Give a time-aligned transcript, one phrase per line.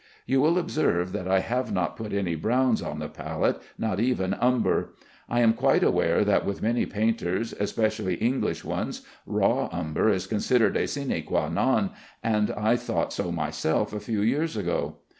[0.25, 4.33] You will observe that I have not put any brown on the palette, not even
[4.33, 4.95] umber.
[5.29, 10.75] I am quite aware that with many painters, especially English ones, raw umber is considered
[10.75, 11.91] a sine quâ non,
[12.23, 15.01] and I thought so myself a few years ago.